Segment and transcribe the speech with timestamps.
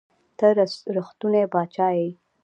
[0.37, 0.47] ته
[0.97, 2.09] رښتونے باچا ئې